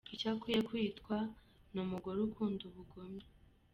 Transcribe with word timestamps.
Icyo 0.15 0.27
akwiye 0.33 0.59
kwitwa 0.69 1.17
ni 1.71 1.79
umugore 1.85 2.17
ukunda 2.27 2.61
ubugome. 2.69 3.21